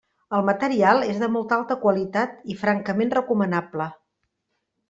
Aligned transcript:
El 0.35 0.45
material 0.45 1.03
és 1.07 1.19
de 1.25 1.29
molta 1.33 1.59
alta 1.61 1.77
qualitat 1.85 2.35
i 2.55 2.57
francament 2.65 3.15
recomanable. 3.19 3.91